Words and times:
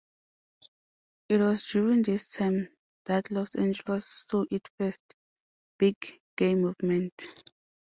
It 1.29 1.37
was 1.37 1.63
during 1.63 2.01
this 2.01 2.27
time 2.29 2.69
that 3.05 3.29
Los 3.29 3.53
Angeles 3.53 4.07
saw 4.25 4.45
its 4.49 4.67
first 4.79 5.13
big 5.77 6.19
gay 6.35 6.55
movement. 6.55 7.23